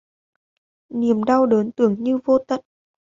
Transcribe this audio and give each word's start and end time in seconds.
Niềm 0.89 1.23
đau 1.23 1.45
đớn 1.45 1.71
tưởng 1.71 2.03
như 2.03 2.17
vô 2.25 2.37
tận 2.47 2.59